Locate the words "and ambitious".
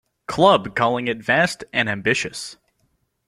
1.71-2.57